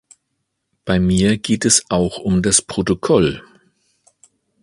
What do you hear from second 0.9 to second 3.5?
mir geht es auch um das Protokoll.